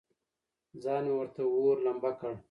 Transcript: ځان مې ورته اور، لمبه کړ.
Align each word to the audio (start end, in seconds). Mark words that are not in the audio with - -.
ځان 0.83 1.03
مې 1.07 1.13
ورته 1.17 1.41
اور، 1.55 1.75
لمبه 1.85 2.11
کړ. 2.19 2.33